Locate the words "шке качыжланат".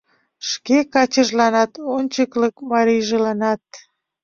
0.49-1.71